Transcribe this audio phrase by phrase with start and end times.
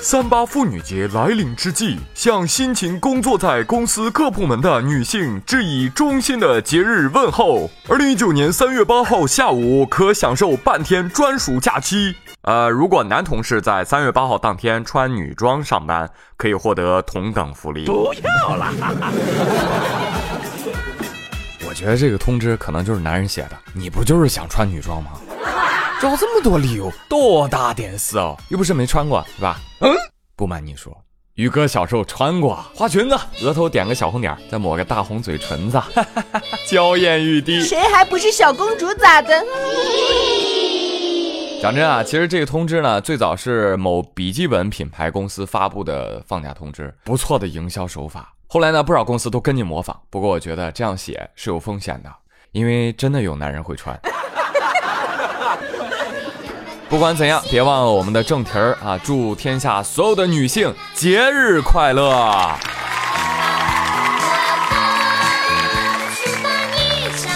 [0.00, 7.68] 三八妇女节来临之际，向辛勤工作在公司各部门的女性致以衷心的节日问候。
[7.88, 12.16] 二零一九年三月八号下午，可享受半天专属假期。
[12.42, 17.84] 呃，如果男同事在三月八号当天穿女装上班，可以获得同等福利。
[17.84, 18.72] 不要了。
[21.68, 23.50] 我觉得这个通知可能就是男人写的。
[23.74, 25.10] 你不就是想穿女装吗？
[26.00, 28.36] 找这么多理由，多大点事哦？
[28.50, 29.58] 又不是没穿过，是吧？
[29.80, 29.92] 嗯，
[30.36, 30.96] 不瞒你说，
[31.34, 35.82] 宇哥小时候穿过，花裙子，额头点个小红点，再抹个大红嘴唇子，
[36.70, 37.60] 娇艳欲滴。
[37.62, 39.44] 谁还不是小公主咋的？
[41.60, 48.32] 讲真啊，其实这个通知呢，最早是某笔记本品牌公司发布的放假通知，不错的营销手法。
[48.46, 50.00] 后来呢，不少公司都跟进模仿。
[50.10, 52.10] 不过我觉得这样写是有风险的，
[52.52, 54.00] 因为真的有男人会穿。
[56.88, 58.98] 不管怎样，别忘了我们的正题儿啊！
[59.04, 62.02] 祝天下所有的女性节日快乐！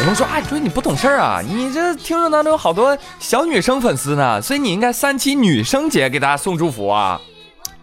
[0.00, 7.20] 有人说啊，说你不懂事儿啊，你这听众当中有好多小女生粉丝呢，所以你应该三七女生节给大家送祝福啊！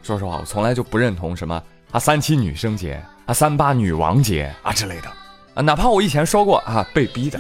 [0.02, 1.62] 说实话，我从来就不认同什么
[1.92, 5.08] 啊三七女生节啊三八女王节啊之类的
[5.54, 7.40] 啊，哪怕我以前说过啊被逼的，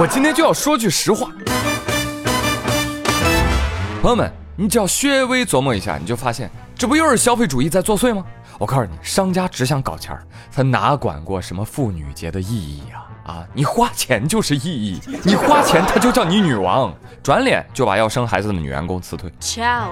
[0.00, 1.28] 我今天就要说句实话。
[4.08, 8.24] 朋友们，你只要稍微琢磨一下，你就发现这不又是消费主义在作祟吗？
[8.58, 13.04] 我告诉你，商家只想搞钱儿，他哪管过什么妇女节的意义呀？
[13.26, 16.90] 啊，你花钱就是意义， 你花钱他就叫你女王，
[17.22, 19.30] 转脸就把要生孩子的女员工辞退。
[19.42, 19.90] Ciao。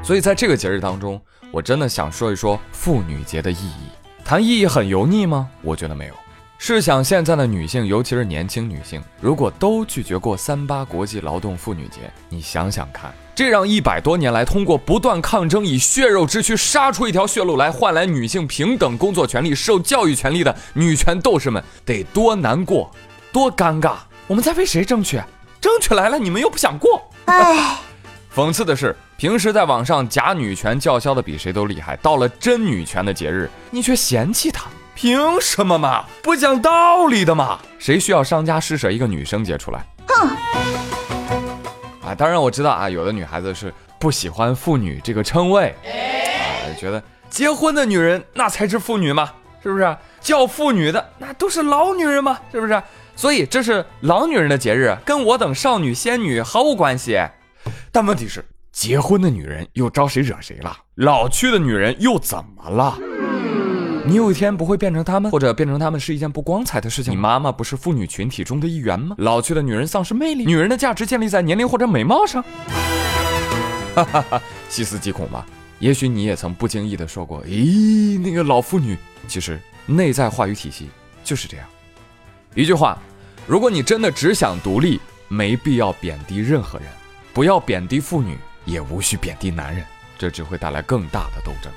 [0.00, 3.90] 所以在这个节日当中，我真的想说一说妇女节的意义。
[4.24, 5.48] 谈意义很油腻吗？
[5.62, 6.14] 我觉得没有。
[6.56, 13.12] 试想现在的女性，尤其是年轻女性，如果都拒绝过三八国际劳动妇女节，你想想看。
[13.40, 22.90] 这让一百多年来通过不断抗争，以血肉之躯杀出一条血路来换来女性平等工作权利、受教育权利的女权斗士们得多难过、
[23.32, 23.94] 多尴尬！
[24.26, 25.18] 我们在为谁争取？
[25.58, 27.00] 争取来了，你们又不想过。
[27.24, 27.78] 唉，
[28.36, 36.04] 讽刺的是，平时在网上假女权叫嚣的比谁都厉害，到了真女权的节日，你却嫌弃她，凭什么嘛？
[36.22, 37.58] 不讲道理的嘛？
[37.78, 39.82] 谁需要商家施舍一个女生节出来？
[40.08, 40.28] 哼！
[42.14, 49.30] 当然我知道啊，有的女孩子是不喜欢“妇女”这个称谓，啊，觉得结婚的女人那才是妇女嘛，
[49.62, 49.96] 是不是？
[50.20, 52.82] 叫妇女的那都是老女人嘛，是不是？
[53.16, 57.18] 所以这是老女人的节日，跟我等少女仙女毫无关系。
[57.92, 60.76] 但问题是，结婚的女人又招谁惹谁了？
[60.94, 62.98] 老去的女人又怎么了？
[64.06, 67.12] 你有一天不会变成他们，或者变成他们是一件不光彩的事情。
[67.12, 69.14] 你妈妈不是妇女群体中的一员吗？
[69.18, 72.42] 老去的女人丧失魅力，女人的价值建立在年龄或者美貌上。
[73.94, 75.46] 哈哈哈，细思极恐吧？
[75.78, 78.96] 也许你也曾不经意的说过，咦，那个老妇女。
[79.28, 80.88] 其实内在话语体系
[81.22, 81.66] 就是这样。
[82.54, 82.98] 一句话，
[83.46, 86.88] 如果你真的只想独立，没必要贬低任何人，
[87.32, 89.84] 不要贬低妇女，也无需贬低男人，
[90.18, 91.70] 这只会带来更大的斗争。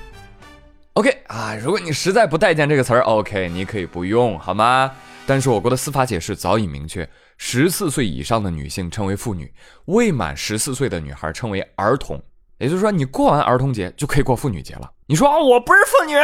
[0.94, 4.92] OK 啊，如果你实在不待见这个词儿，OK，你可以不用，好吗？
[5.26, 9.52] 但是我国的司法解释早已明确，十四岁以上的女性称为妇女，
[9.86, 12.22] 未满十四岁的女孩称为儿童。
[12.58, 14.88] 也就是说，你过完儿童节就可以过妇女节了。
[15.06, 16.14] 你说啊，我不是妇女，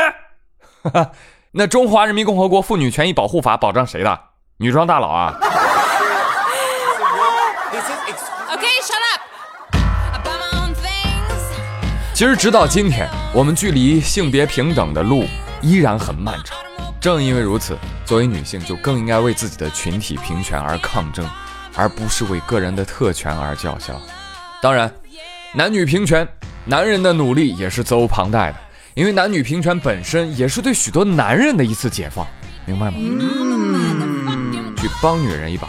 [1.50, 4.20] 那《中华人民共和国妇女权益保护法》保障谁的？
[4.58, 5.36] 女装大佬啊！
[12.20, 15.24] 其实，直到今天，我们距离性别平等的路
[15.62, 16.54] 依然很漫长。
[17.00, 21.26] 正因为如此，作为女性，就更应该为自己的群体平权而抗争，
[21.74, 23.98] 而不是为个人的特权而叫嚣。
[24.60, 24.92] 当然，
[25.54, 26.28] 男女平权，
[26.66, 28.56] 男人的努力也是责无旁贷的，
[28.92, 32.26] 因为男女平权本身也是对许多男人的一次解放，
[32.66, 32.98] 明白吗？
[34.76, 35.66] 去帮女人一把，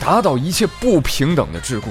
[0.00, 1.84] 打倒一切不平等的桎梏。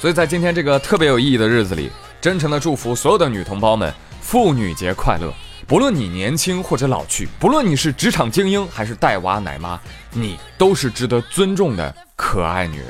[0.00, 1.92] 所以在今天这个特别有意义的日子里。
[2.26, 5.32] 真诚的祝福所有的女同胞们，妇女节快乐！
[5.64, 9.78] 不论你年轻或者老去，不论你是职场精英还是带娃奶妈，
[10.10, 12.88] 你都是值得尊重的可爱女人。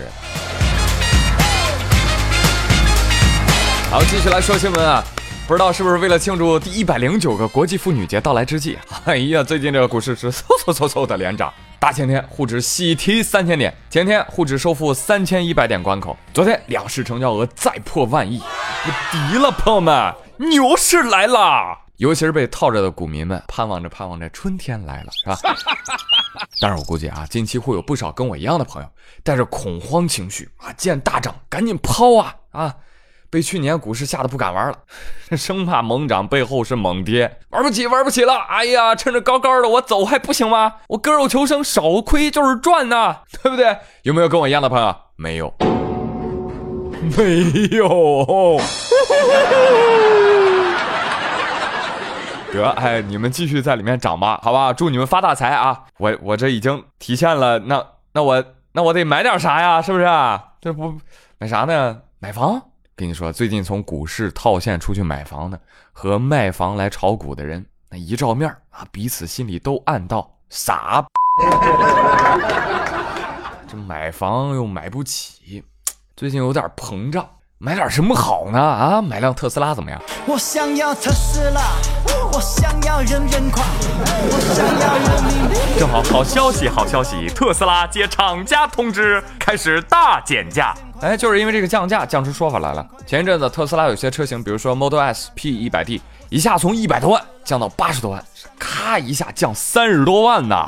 [3.90, 5.04] 好，继续来说新闻啊！
[5.46, 11.52] 不知道是不是为了庆祝第一百零九个国际妇女节到来之际，哎呀，最近这个股市是嗖嗖嗖嗖的连涨。
[11.86, 21.78] 大前天沪指喜提三千点，前天沪指收复三千一百点关口，昨天两市成交额再破万亿，不敌了，朋友们，牛市来了！
[21.98, 25.38] 尤其是被套着的股民们，盼望着盼望着春天来了，是吧？
[26.60, 28.88] 但是我估计啊，近期会有不少跟我一样的朋友，
[29.22, 32.74] 带着恐慌情绪啊，见大涨赶紧抛啊啊！
[33.36, 34.78] 被去年股市吓得不敢玩了，
[35.36, 38.32] 生怕猛涨背后是猛跌，玩不起，玩不起了！
[38.48, 40.76] 哎呀，趁着高高的我走还不行吗？
[40.88, 43.76] 我割肉求生，少亏就是赚呐，对不对？
[44.04, 44.96] 有没有跟我一样的朋友？
[45.16, 45.52] 没有，
[47.18, 48.58] 没有。
[52.54, 54.72] 得，哎，你们继续在里面涨吧，好吧？
[54.72, 55.82] 祝你们发大财啊！
[55.98, 57.84] 我我这已经提现了，那
[58.14, 58.42] 那我
[58.72, 59.82] 那我得买点啥呀？
[59.82, 60.06] 是不是？
[60.58, 60.94] 这不
[61.36, 61.98] 买啥呢？
[62.18, 62.62] 买房。
[62.98, 65.60] 跟你说，最近从股市套现出去买房的
[65.92, 71.06] 和卖房来炒股的人，那一照面啊，彼此心里都暗道傻。
[73.68, 75.62] 这买房又买不起，
[76.16, 77.28] 最近有点膨胀，
[77.58, 78.58] 买点什么好呢？
[78.58, 80.00] 啊，买辆特斯拉怎么样？
[80.26, 81.60] 我想要特斯拉，
[82.32, 85.35] 我想要人人夸，我想要人民。
[85.78, 90.74] 正好，好消息，好消息，特斯拉接厂家通知，开始大减价。
[91.02, 92.86] 哎，就是因为这个降价，降出说法来了。
[93.06, 96.00] 前一阵子特斯拉有些车型，比如说 Model S、P 一百 D，
[96.30, 98.24] 一下从一百多万降到八十多万，
[98.58, 100.64] 咔一下降三十多万呐！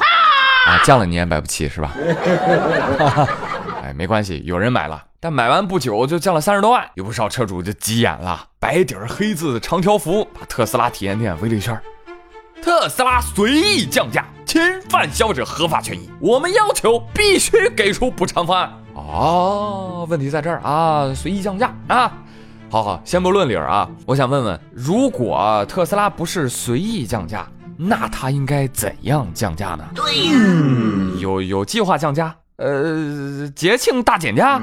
[0.66, 1.92] 啊，降了你也买不起是吧？
[3.82, 5.02] 哎，没关系，有人买了。
[5.20, 11.80] 但买完不久就降了三十多万，有不少车主就急眼了，白底黑字的长条幅把特斯拉体验店围了一圈。
[12.62, 18.70] 特斯拉随意降价，侵犯消费者合法权益，我们要求必须给出补偿方案。
[18.94, 22.12] 哦，问题在这儿啊，随意降价啊！
[22.70, 27.46] 好好，先不论理儿啊，我想问问，如果特斯拉不是随意降价，
[27.76, 29.84] 那它应该怎样降价呢？
[29.94, 30.32] 对呀，
[31.20, 34.60] 有有计划降价，呃，节庆大减价，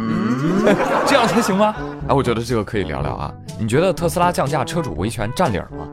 [1.08, 1.74] 这样才行吗？
[2.08, 3.34] 哎，我觉得这个可以聊聊啊。
[3.58, 5.88] 你觉得特斯拉降价，车主维权占理儿吗？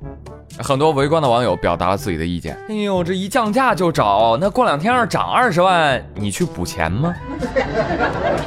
[0.58, 2.56] 很多围观的网友表达了自己的意见。
[2.68, 7.14] 哎呦，这一降价就找，那过两天要涨二十万，你去补钱吗？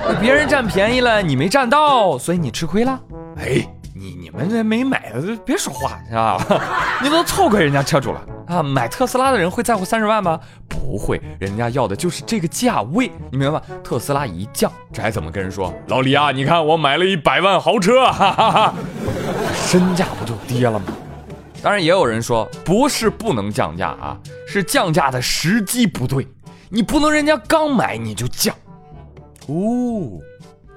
[0.07, 2.99] 那 别人占便宜了，你没占到，所以你吃亏了。
[3.37, 6.37] 哎，你你们这没买的就别说话，是吧？
[7.01, 8.61] 你都错怪人家车主了啊！
[8.61, 10.39] 买特斯拉的人会在乎三十万吗？
[10.69, 13.61] 不会，人家要的就是这个价位，你明白吗？
[13.83, 15.73] 特斯拉一降，这还怎么跟人说？
[15.87, 18.73] 老李啊，你看我买了一百万豪车，哈哈哈，
[19.53, 20.85] 身价不就跌了吗？
[21.65, 24.15] 当然，也有人说不是不能降价啊，
[24.47, 26.27] 是降价的时机不对，
[26.69, 28.55] 你不能人家刚买你就降。
[29.47, 30.21] 哦，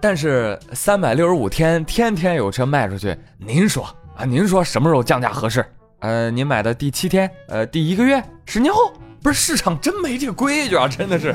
[0.01, 3.85] 但是三百六十五天天天有车卖出去，您说
[4.17, 4.25] 啊？
[4.25, 5.63] 您说什么时候降价合适？
[5.99, 8.91] 呃，您买的第七天，呃，第一个月，十年后？
[9.23, 11.35] 不是市场真没这个规矩啊，真的是。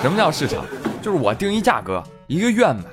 [0.00, 0.64] 什么叫市场？
[1.02, 2.84] 就是我定一价格，一个愿买，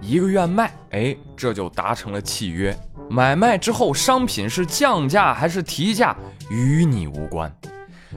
[0.00, 2.74] 一个愿卖，哎，这就达成了契约。
[3.08, 6.16] 买卖之后，商品是降价还是提价，
[6.50, 7.50] 与你无关。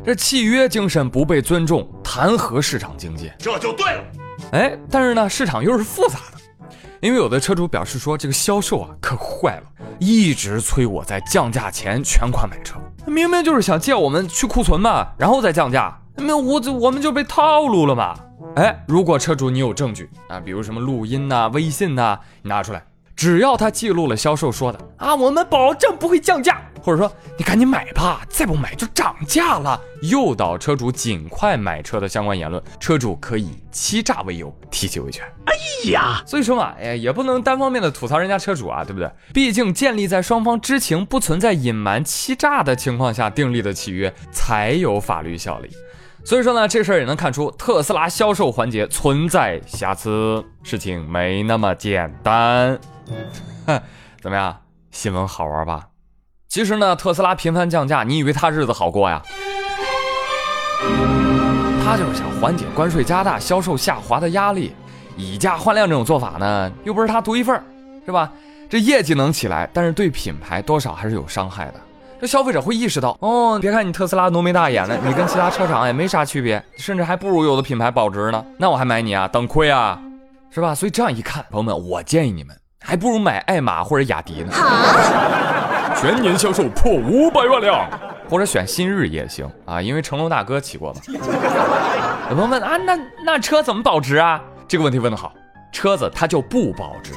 [0.04, 3.32] 这契约精神不被尊重，谈何市场经济？
[3.38, 4.04] 这就对了。
[4.52, 6.68] 哎，但是呢，市场又是复杂的，
[7.02, 9.64] 因为有的车主表示说，这个销售啊可坏了，
[10.00, 18.16] 一直催我在降价前全款买车，明明就是想借我们去库存嘛，然后再降价，那我我们就被套路了嘛。
[18.56, 22.82] 哎，如果车主你有证据啊，比如什么录音呐、微信呐，你拿出来。
[23.20, 35.26] 只要他记录了销售说的啊，我们保证不会降价，或者说你赶紧买吧，再不买就涨价了，诱导车主尽快买车的相关言论，车主可以欺诈为由提起维权。
[35.48, 39.12] 哎呀，所以说嘛，哎，也不能单方面的吐槽人家车主啊，对不对？
[39.34, 45.70] 毕竟建立在双方知情、不存在隐瞒、欺诈的情况下订立的契约才有法律效力。
[46.24, 52.80] 所以说呢，这事儿也能看出特斯拉销售环节存在瑕疵，事情没那么简单。
[53.66, 53.82] 哼，
[54.22, 54.56] 怎么样？
[54.92, 55.88] 新闻好玩吧？
[56.48, 59.22] 其实呢，特斯拉频繁降价，你以为他日子好过呀？
[61.86, 64.74] 他就是想缓解关税加大、销售下滑的压力，
[65.18, 67.64] 以价换量这种做法呢，又不是他独一份儿，
[68.06, 68.32] 是吧？
[68.70, 71.76] 这业绩能起来，但是对品牌多少还是有伤害的。
[72.22, 78.46] 这消费者会意识到，哦，别看你特斯拉浓眉大眼的，你跟其他车厂也没啥区别，甚至还不如有的品牌保值呢。
[78.58, 79.28] 那我还买你啊？
[79.28, 80.00] 等亏啊，
[80.52, 80.76] 是吧？
[80.76, 82.56] 所以这样一看，朋友们，我建议你们。
[82.82, 84.52] 还不如买爱玛或者雅迪呢，
[86.00, 87.88] 全年销售破五百万辆，
[88.30, 91.02] 或者选新日也行啊，因为成龙大哥骑过嘛。
[92.30, 94.42] 有朋友问啊，那那车怎么保值啊？
[94.68, 95.34] 这个问题问得好，
[95.72, 97.14] 车子它就不保值。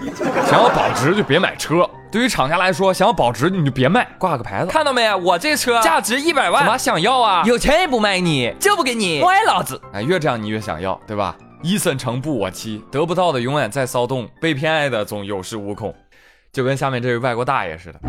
[0.47, 1.89] 想要保值就别买车。
[2.11, 4.67] 对于厂家来说，想要保值你就别卖，挂个牌子。
[4.67, 5.15] 看到没？
[5.15, 7.43] 我这车价值一百万，怎么想要啊？
[7.47, 9.81] 有钱也不卖你，就不给你，歪老子！
[9.95, 11.35] 哎，越这样你越想要，对吧？
[11.63, 15.95] 一森成不我妻，得不到的永远在骚动，被偏爱的总有恃无恐，
[16.53, 18.01] 就跟下面这位外国大爷似的。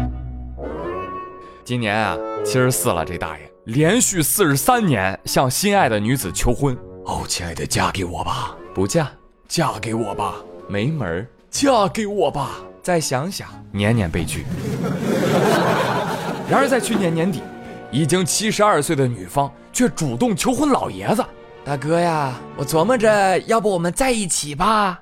[1.63, 6.75] 今年啊，七十四了，这大爷连续四十三年向心爱的女子求婚。
[7.05, 8.55] 哦，亲爱的，嫁给我吧！
[8.73, 9.11] 不嫁，
[9.47, 10.35] 嫁给我吧！
[10.67, 11.27] 没门儿！
[11.51, 12.57] 嫁给我吧！
[12.81, 14.45] 再想想，年年被拒。
[16.49, 17.41] 然而在去年年底，
[17.91, 21.23] 已经七十二岁的女方却主动求婚老爷子。
[21.65, 24.99] 大哥呀，我琢磨着，要不我们在一起吧？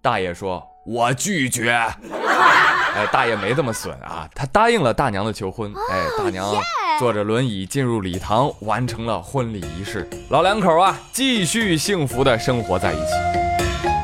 [0.00, 1.72] 大爷说：“我拒绝。
[2.94, 5.72] ”哎，大爷没这么损啊，他答应了大娘的求婚。
[5.90, 6.54] 哎，大娘
[7.00, 10.08] 坐着轮椅进入礼堂，完成了婚礼仪式。
[10.28, 13.12] 老两口啊，继续幸福的生活在一起。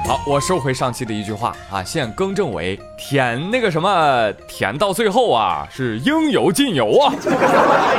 [0.09, 7.14] 好，我收回上期的一句话啊，现更正为舔那个什么舔到最后啊，是应有尽有啊，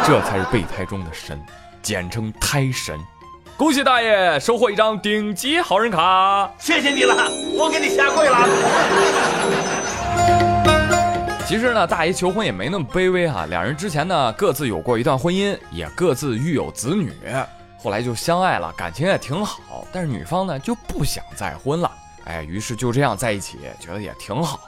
[0.06, 1.42] 这才是备胎中的神，
[1.82, 3.00] 简称胎神。
[3.62, 8.40] 恭喜大爷收获一张顶级好人卡，谢谢你了，我给你下跪了。
[11.46, 13.46] 其实呢，大爷求婚也没那么卑微哈。
[13.52, 17.14] 两人之前呢各自有过一段婚姻，也各自育有子女，
[17.78, 19.86] 后来就相爱了，感情也挺好。
[19.92, 21.92] 但是女方呢就不想再婚了，
[22.26, 24.60] 哎，于是就这样在一起，觉得也挺好。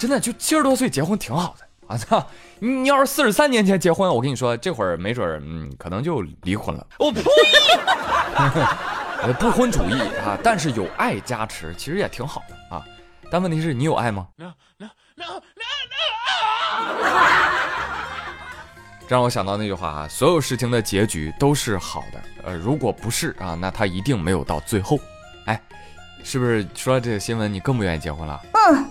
[0.00, 1.96] 真的，就七十多岁结婚挺好的啊！
[1.96, 2.26] 操，
[2.58, 6.84] 你要是四十三年前结婚，我跟你说，这会儿没准嗯可能就离婚了。
[6.98, 7.22] 我呸！
[9.38, 12.82] 不婚主义啊，但是有爱加持，其实也挺好的啊。
[13.30, 14.26] 但问题是你有爱吗？
[19.08, 22.20] 这让我想到那句话啊，所有事情的结局都是好的。
[22.44, 24.98] 呃，如果不是啊，那他一定没有到最后。
[25.46, 25.60] 哎，
[26.24, 28.40] 是不是说这个新闻你更不愿意结婚了？
[28.52, 28.84] 嗯。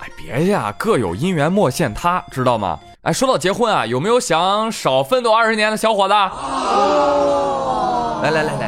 [0.00, 2.78] 哎，别呀，各有姻缘莫羡他，知道吗？
[3.02, 6.14] 哎，说到结婚啊，有没有想少奋斗二十年的小伙子？
[8.20, 8.67] 来来来来来来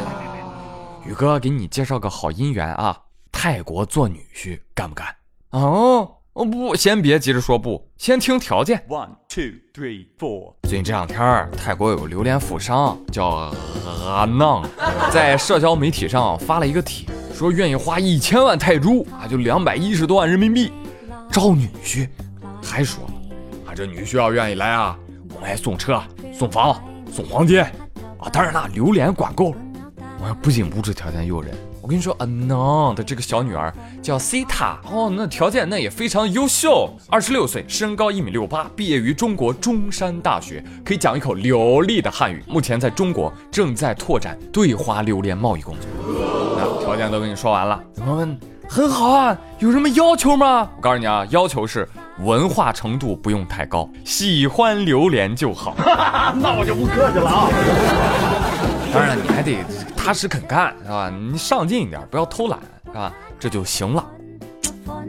[1.05, 2.97] 宇哥给你介绍个好姻缘啊，
[3.31, 5.07] 泰国做女婿，干不干？
[5.51, 6.17] 哦。
[6.33, 8.81] 哦不，先别急着说不，先听条件。
[8.87, 10.53] One two three four。
[10.63, 13.51] 最近这两天，泰国有个榴莲富商叫
[14.07, 14.63] 阿囊，
[15.11, 20.71] 在社交媒体上发了一个帖，说愿意花一千万泰铢啊，就两百一十多万人民币
[21.29, 22.07] 招女婿，
[22.63, 23.03] 还说
[23.67, 24.97] 啊，这女婿要愿意来啊，
[25.35, 26.01] 我们还送车、
[26.33, 26.81] 送房、
[27.11, 29.57] 送黄金啊，当然了，榴莲管够了。
[30.21, 31.51] 我不仅物质条件诱人。
[31.81, 33.73] 我跟你说，，Anon 的这个小女儿
[34.03, 45.89] 叫 Sita 哦，那条件那也非常优秀，二十六岁，身高一米六八，毕业于中国中山大学，可以讲一口流利的汉语，目前在中国正在拓展对华榴莲贸易工作。
[46.55, 48.39] 那条件都跟你说完了，怎么问？
[48.69, 50.69] 很好啊，有什么要求吗？
[50.77, 55.75] 我告诉你啊，要求是文化程度不用太高，喜欢榴莲就好。
[56.39, 58.30] 那我就不客气了啊。
[58.93, 59.57] 当然了，你还得
[59.95, 61.09] 踏实肯干，是吧？
[61.09, 63.13] 你上进一点，不要偷懒，是吧？
[63.39, 64.05] 这就行了。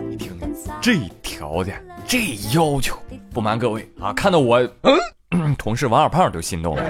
[0.08, 0.38] 你听，
[0.80, 2.18] 这条件，这
[2.54, 2.96] 要求，
[3.32, 4.60] 不瞒各位啊，看到我，
[5.30, 6.84] 嗯， 同事王二胖都心动了。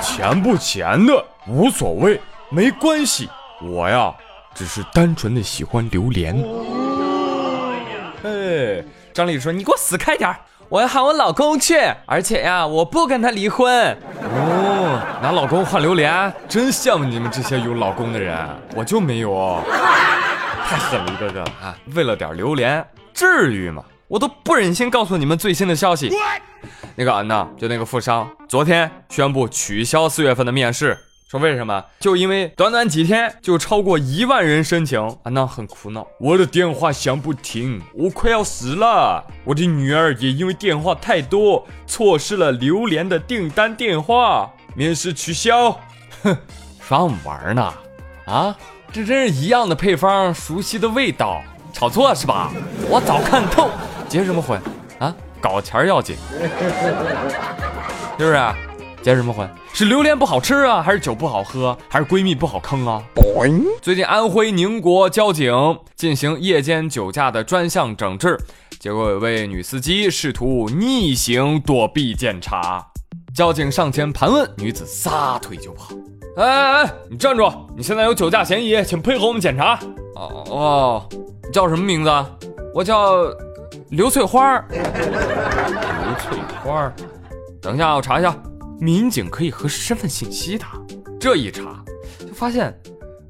[0.00, 3.28] 钱不钱的无所谓，没关系，
[3.60, 4.14] 我呀，
[4.54, 6.36] 只是单纯的喜欢榴莲。
[8.22, 10.32] 哎，张丽说：“你给我死开点。”
[10.70, 11.76] 我要喊我老公去，
[12.06, 13.70] 而且呀，我不跟他离婚。
[13.70, 14.53] 哦，
[15.22, 18.36] 拿老公换榴莲，真羡慕你们这些有老公的人，
[18.74, 19.62] 我就没有，
[20.66, 21.76] 太狠了一个个啊！
[21.94, 23.84] 为了点榴莲，至于吗？
[24.08, 26.12] 我都不忍心告诉你们最新的消息。
[26.96, 30.96] 那个安娜，就那个富商，昨天宣布取消四月份的面试。
[31.26, 31.82] 说为什么？
[31.98, 36.06] 就因为短短几天就超过一万人申请，安娜很苦恼。
[36.20, 39.24] 我的电话响不停，我快要死了。
[39.42, 45.70] 我的女儿也因为电话太多，错失了榴莲的订单电话，面试取消。
[46.22, 46.36] 哼，
[46.80, 47.74] 耍我们玩呢？
[48.26, 48.56] 啊，
[48.92, 52.50] 这真是一样的配方，熟悉的味道，炒作是吧？
[52.88, 53.70] 我早看透，
[54.08, 54.60] 结什么婚？
[54.98, 56.16] 啊，搞钱要紧，
[58.18, 58.54] 是不是？
[59.02, 59.48] 结什么婚？
[59.72, 63.02] 是榴莲不好吃啊，还是酒不好喝，还是闺蜜不好坑啊？
[63.82, 65.52] 最近安徽宁国交警
[65.96, 68.38] 进行夜间酒驾的专项整治，
[68.78, 72.86] 结果有位女司机试图逆行躲避检查，
[73.34, 75.92] 交警上前盘问，女子撒腿就跑。
[76.36, 77.50] 哎哎哎，你站住！
[77.76, 79.76] 你现在有酒驾嫌疑，请配合我们检查。
[80.14, 81.08] 哦哦，
[81.42, 82.10] 你叫什么名字？
[82.72, 83.24] 我叫
[83.90, 84.56] 刘翠花。
[84.70, 84.78] 刘
[86.16, 86.92] 翠花，
[87.60, 88.32] 等一下，我查一下。
[88.78, 90.64] 民警可以核实身份信息的，
[91.18, 91.82] 这一查
[92.20, 92.72] 就发现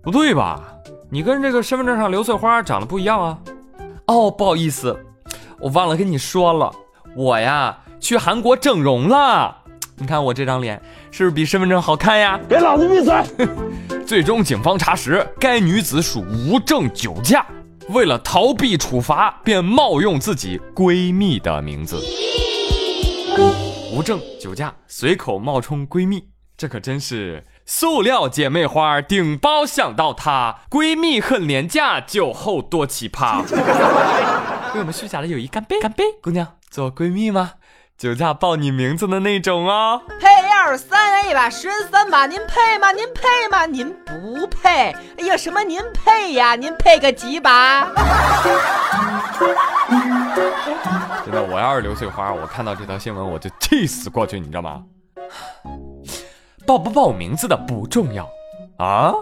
[0.02, 0.62] 不对吧？
[1.10, 3.38] 你跟这个身份证上刘翠花长得不一样啊。
[4.08, 4.94] 哦，不好意思，
[5.58, 6.70] 我忘了跟你说了，
[7.16, 9.62] 我呀去韩国整容了。
[9.96, 10.80] 你看我这张脸
[11.12, 12.38] 是不是比身份证好看呀？
[12.48, 13.14] 给老子闭嘴！
[14.04, 17.46] 最终警方查实，该女子属无证酒驾，
[17.90, 22.02] 为了逃避处罚，便冒用自己闺蜜的名字。
[23.92, 26.24] 无证酒驾，随口冒充闺蜜，
[26.56, 33.44] 这可真是塑料姐妹花顶包想到她，闺蜜很廉价，酒后多奇葩。
[34.74, 35.80] 为我们虚假的友谊干杯！
[35.80, 36.02] 干杯！
[36.20, 37.52] 姑娘，做闺蜜吗？
[37.96, 40.02] 酒驾报你名字的那种哦。
[40.20, 42.90] 配二三 A 吧，十三把，您配吗？
[42.90, 43.66] 您配吗？
[43.66, 44.90] 您不配。
[45.16, 46.56] 哎呀，什么您配呀？
[46.56, 47.84] 您配个几把？
[51.24, 54.82] 真的，我要是刘翠花，我看到这条新闻我就气死过去，你知道吗？
[56.66, 58.28] 报不报我名字的不重要
[58.78, 59.12] 啊，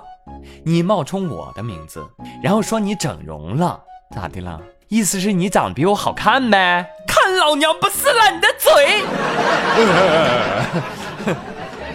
[0.64, 2.02] 你冒充我的名字，
[2.42, 3.78] 然后说你整容了，
[4.14, 4.58] 咋的了？
[4.88, 6.86] 意思是你长得比我好看呗？
[7.12, 8.72] 看老娘不撕烂你的嘴！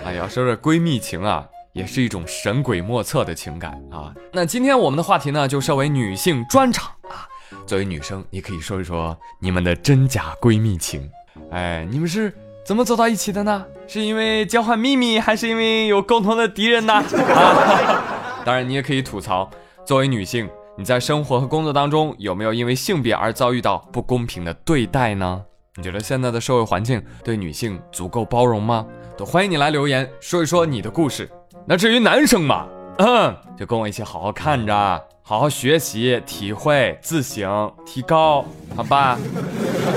[0.05, 1.43] 哎呀，说这闺蜜情啊，
[1.73, 4.13] 也是一种神鬼莫测的情感啊。
[4.31, 7.25] 那今天我们的话题呢，就设为女性专场啊。
[7.65, 11.09] 作为女生，你可以说一说你们的真假闺蜜情。
[11.51, 12.31] 哎，你们是
[12.63, 13.65] 怎么走到一起的呢？
[13.87, 16.93] 是因为交换秘密，还是因为有共同的敌人呢？
[16.93, 18.03] 啊，
[18.45, 19.49] 当然，你也可以吐槽。
[19.83, 20.47] 作为女性，
[20.79, 25.43] 你在生活和工作当中有没有因为性别而遭遇到不公平的对待呢？
[25.75, 28.85] 你觉得现在的社会环境对女性足够包容吗？
[29.17, 31.27] 都欢迎你来留言说一说你的故事。
[31.65, 32.67] 那至于男生嘛，
[32.99, 39.17] 嗯，就跟我一起好好看着，好好学习，体会，自省，提高，好吧？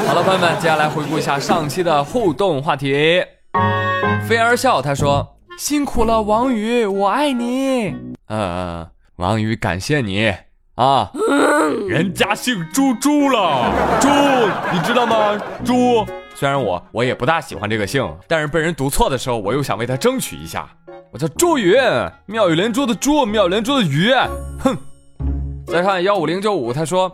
[0.09, 3.23] 好了，朋友们，接下来回顾一下上期的互动话题。
[4.27, 7.89] 飞儿笑，他说：“辛苦了，王宇，我爱你。”
[8.29, 10.33] 嗯嗯，王宇，感谢你
[10.81, 11.11] 啊。
[11.87, 13.71] 人家姓猪猪了，
[14.01, 14.09] 猪，
[14.73, 15.39] 你知道吗？
[15.63, 16.07] 猪。
[16.35, 20.67] 虽然我我也不大喜欢这个姓，但是被人读错的时候，我又想为他争取一下。
[21.13, 21.77] 我叫朱宇，
[22.25, 24.11] 妙语连珠的珠，妙语连珠的宇。
[24.61, 24.75] 哼。
[25.67, 27.13] 再看幺五零九五，他说。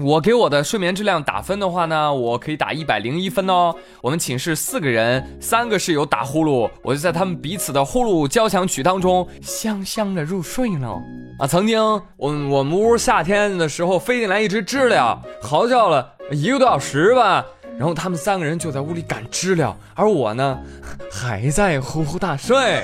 [0.00, 3.74] 我给我的睡眠质量打分的话呢，我可以打一百零一分哦。
[4.00, 11.00] 我们寝室四个人，三个室友打呼噜，我就在他们彼此的呼噜交响曲当中香香的入睡了。
[11.38, 11.80] 啊，曾经
[12.16, 17.44] 我我们屋夏天的时候飞进来一只知了，嚎叫了一个多小时吧，
[17.76, 20.58] 然后他们三个人就在屋里赶知了，而我呢
[21.10, 22.82] 还在呼呼大睡，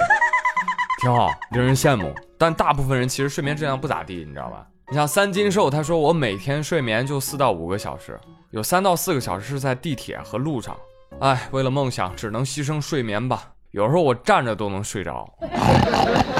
[1.00, 2.12] 挺好，令人羡慕。
[2.36, 4.66] 但大部分人其实睡眠质量不咋地，你知道吧？
[4.90, 8.20] 你像三金兽，他说我每天睡眠就四到五个小时，
[8.50, 10.76] 有三到四个小时是在地铁和路上。
[11.20, 13.44] 哎，为了梦想，只能牺牲睡眠吧。
[13.70, 15.26] 有时候我站着都能睡着。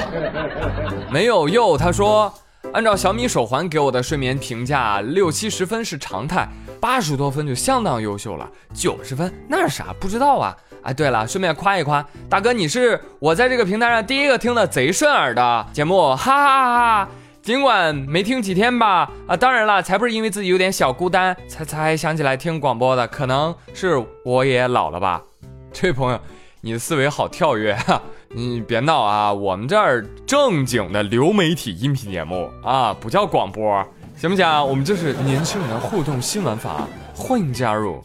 [1.11, 2.33] 没有又，他说，
[2.73, 6.47] 按照小米手环给我的睡眠评价，六七十分是常态，
[6.79, 9.87] 八十多分就相当优秀了，九十分那是啥？
[9.99, 10.55] 不知道啊。
[10.83, 17.09] 哎，对了，顺便夸一夸大哥，你是我在这个平台上第一个听的贼顺耳的节目，哈哈哈哈。
[17.45, 25.23] 尽管没听几天吧，啊，当然了，才不是因为自己有点小孤单才才想起来听广播的，可能是我也老了吧。
[25.71, 26.19] 这位朋友，
[26.63, 28.01] 你的思维好跳跃哈，
[28.35, 34.47] 你别闹啊，我们这儿正经的流媒体音频节目啊，不叫广播，行不行？
[34.67, 38.03] 我们就是年轻人互动新玩法，欢迎加入。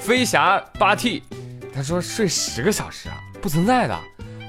[0.00, 1.22] 飞侠八 T，
[1.72, 3.96] 他说睡十个小时啊，不存在的。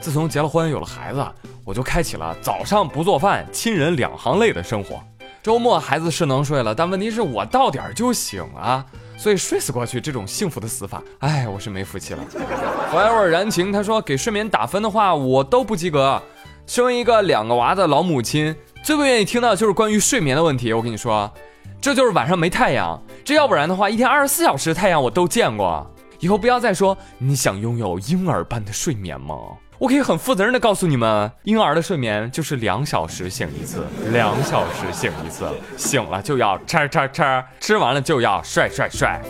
[0.06, 1.26] 自从结了婚有了孩子。
[1.64, 5.02] 我就开启了早上不做饭，亲人两行泪的生活。
[5.42, 8.86] 周末孩子是能睡了，但问题是我到点儿就醒啊，
[9.18, 12.20] 所以睡死过去这种幸福的死法，哎，我是没福气了。
[12.94, 16.22] Forever 燃情他说给睡眠打分的话，我都不及格。
[16.68, 20.72] 身为一个两个娃的老母亲，最不愿意听到就是关于睡眠的问题。
[20.72, 21.34] 我跟你说，
[21.82, 25.84] 这就是晚上没太阳，这要不然的话，一天二十四小时太阳我都见过。
[26.20, 29.36] 以后不要再说你想拥有婴儿般的睡眠吗？
[29.78, 39.22] 我可以很负责任的告诉你们，婴儿的睡眠就是两小时醒一次，两小时醒一次，醒了就要吃吃吃，吃完了就要帅帅帅，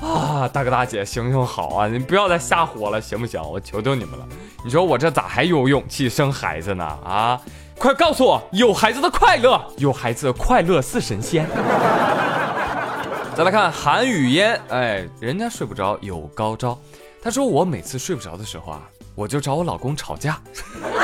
[0.00, 3.40] 啊，大哥大姐，行行好啊，你不要再吓唬我了，行不行？
[3.40, 4.26] 我求求你们了，
[4.64, 6.84] 你说我这咋还有勇气生孩子呢？
[7.04, 7.40] 啊，
[7.78, 11.46] 快告诉我，有孩子的快乐，有孩子快乐似神仙。
[13.36, 16.76] 再来看韩语嫣，哎，人家睡不着有高招，
[17.22, 18.82] 他说我每次睡不着的时候啊。
[19.14, 20.40] 我就找我老公吵架，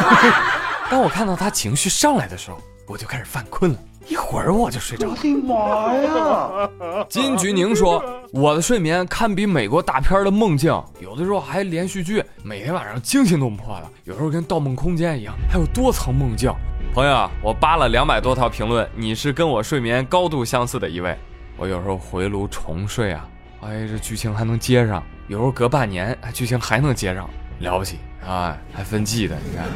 [0.90, 5.16] 当我看到他情绪上来的时候，我就开始犯困了，一会儿我就睡着了。
[5.44, 6.71] 妈呀！
[7.09, 16.51] 金菊宁说，我的睡眠堪比美国大片的梦境，有的时候还连续剧，每天晚上惊心动魄的，有时候跟《盗梦空间》一样，还有多层梦境。
[16.94, 21.14] 朋友啊，我扒了两百多条评论，你是跟我睡眠高度相似的一位。
[21.59, 23.29] 我有时候回炉重睡啊，
[23.61, 27.29] 哎，这剧情还能接上；有时候隔半年，剧情还能接上，
[27.61, 28.57] 了不起啊！
[28.73, 29.66] 还分季的，你看。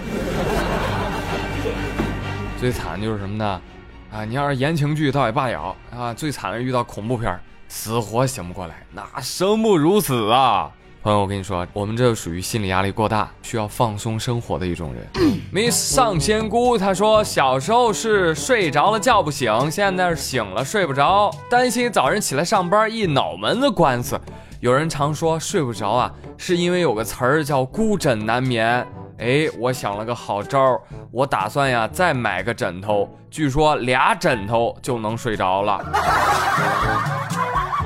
[2.59, 3.61] 最惨的就是什么呢？
[4.13, 10.71] 啊，你要是言情剧倒也罢了啊，最惨的遇到恐怖片，死活醒不过来，那生不如死啊！
[11.03, 15.05] 朋友，我跟你说，我们这属于心理压力过大，需要放松生活的一种人。
[15.53, 24.21] Miss 上仙姑她说，小时候是睡着了叫不醒，现在是醒了睡不着，担心早晨起来上班一脑门子官司。
[24.63, 28.87] 有人常说睡不着啊，是因为有个词儿叫孤枕难眠。
[29.19, 35.85] 哎，我想了个好招儿，我打算呀再买个枕头，据说俩枕头就能睡着了。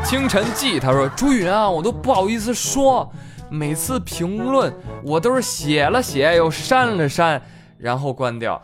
[0.05, 3.11] 清晨记他说：“朱云啊，我都不好意思说，
[3.49, 4.71] 每次评论
[5.03, 7.41] 我都是写了写又删了删，
[7.79, 8.61] 然后关掉。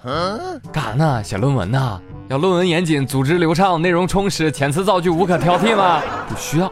[0.70, 1.24] 干啥呢？
[1.24, 1.98] 写论文呢？
[2.28, 6.02] 要论文严谨、组织流畅、内容充实、遣词造句无可挑剔吗？
[6.28, 6.70] 不需要。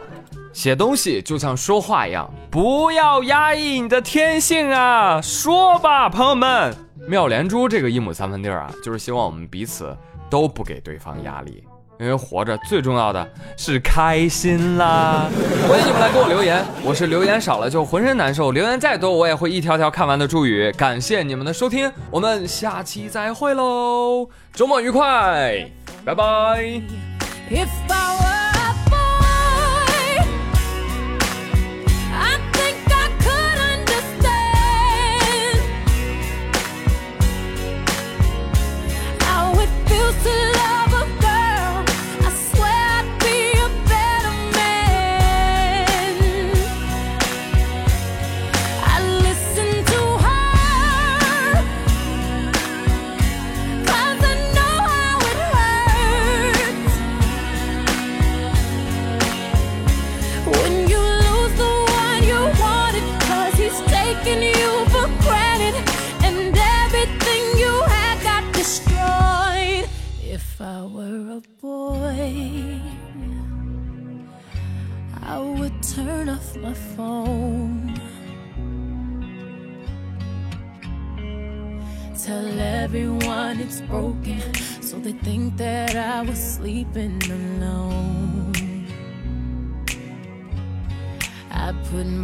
[0.53, 6.75] 写东西就像说话一样，不要压抑你的天性啊，说吧，朋友们。
[7.07, 9.95] 妙莲珠这个一亩三分地儿啊，就是希望我们彼此
[10.29, 11.63] 都不给对方压力。”
[11.99, 15.29] 因为活着最重要的是开心啦！
[15.69, 20.71] 欢迎你们来给我留言，我是留言少了就浑身难受，留言再多我也会一条条看完的祝语。
[20.71, 25.69] 感谢你们的收听，我们下期再会喽，周末愉快，
[26.03, 26.81] 拜拜。
[27.51, 28.30] my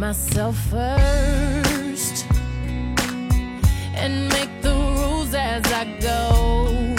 [0.08, 2.24] myself first
[3.94, 6.96] and make the rules as I go.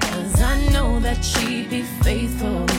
[0.00, 2.71] Cause I know that she'd be faithful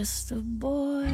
[0.00, 1.04] just a boy.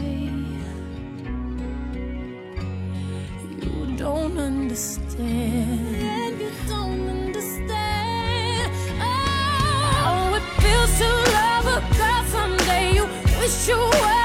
[3.60, 6.40] You don't understand.
[6.40, 8.72] You don't understand.
[9.00, 12.94] Oh, how it feels to love a girl someday.
[12.94, 13.04] You
[13.40, 14.15] wish you were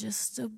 [0.00, 0.50] just a.